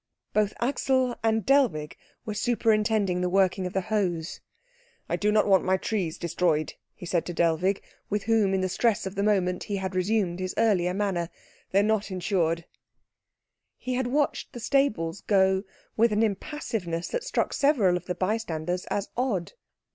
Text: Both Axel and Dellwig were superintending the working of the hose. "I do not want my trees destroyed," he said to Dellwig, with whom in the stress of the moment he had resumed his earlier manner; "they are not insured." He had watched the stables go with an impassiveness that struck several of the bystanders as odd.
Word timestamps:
Both 0.33 0.53
Axel 0.59 1.15
and 1.23 1.45
Dellwig 1.45 1.95
were 2.25 2.33
superintending 2.33 3.21
the 3.21 3.29
working 3.29 3.67
of 3.67 3.73
the 3.73 3.81
hose. 3.81 4.41
"I 5.07 5.15
do 5.15 5.31
not 5.31 5.45
want 5.45 5.63
my 5.63 5.77
trees 5.77 6.17
destroyed," 6.17 6.73
he 6.95 7.05
said 7.05 7.23
to 7.27 7.35
Dellwig, 7.35 7.83
with 8.09 8.23
whom 8.23 8.55
in 8.55 8.61
the 8.61 8.67
stress 8.67 9.05
of 9.05 9.13
the 9.13 9.21
moment 9.21 9.65
he 9.65 9.75
had 9.75 9.93
resumed 9.93 10.39
his 10.39 10.55
earlier 10.57 10.95
manner; 10.95 11.29
"they 11.69 11.81
are 11.81 11.83
not 11.83 12.09
insured." 12.09 12.65
He 13.77 13.93
had 13.93 14.07
watched 14.07 14.53
the 14.53 14.59
stables 14.59 15.21
go 15.21 15.65
with 15.95 16.11
an 16.11 16.23
impassiveness 16.23 17.09
that 17.09 17.23
struck 17.23 17.53
several 17.53 17.95
of 17.95 18.05
the 18.05 18.15
bystanders 18.15 18.85
as 18.87 19.09
odd. 19.15 19.53